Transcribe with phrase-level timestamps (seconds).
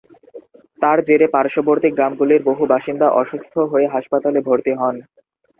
[0.79, 4.95] তার জেরে পার্শ্ববর্তী গ্রামগুলির বহু বাসিন্দা অসুস্থ হয়ে হাসপাতালে ভর্তি হন।